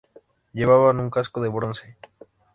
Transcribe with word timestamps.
Llevaban 0.53 0.99
un 0.99 1.11
casco 1.11 1.41
de 1.41 1.49
bronce. 1.49 1.95